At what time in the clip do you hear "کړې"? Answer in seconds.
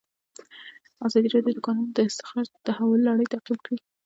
3.65-3.77